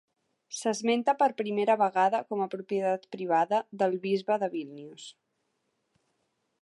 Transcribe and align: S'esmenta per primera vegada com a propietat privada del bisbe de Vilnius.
S'esmenta 0.59 1.13
per 1.19 1.27
primera 1.41 1.75
vegada 1.81 2.21
com 2.31 2.41
a 2.45 2.49
propietat 2.53 3.05
privada 3.17 3.61
del 3.83 3.95
bisbe 4.07 4.39
de 4.45 4.51
Vilnius. 4.57 5.07